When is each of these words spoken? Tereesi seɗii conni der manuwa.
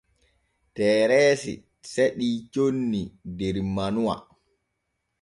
Tereesi 0.75 1.53
seɗii 1.91 2.37
conni 2.53 3.01
der 3.37 3.55
manuwa. 3.75 4.15